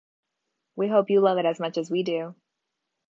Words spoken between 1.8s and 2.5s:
we do.